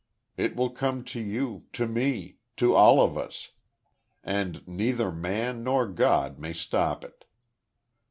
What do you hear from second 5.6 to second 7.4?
nor God may stop it."